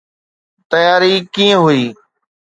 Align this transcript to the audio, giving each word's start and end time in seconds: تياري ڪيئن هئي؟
تياري 0.69 1.13
ڪيئن 1.33 1.57
هئي؟ 1.65 1.81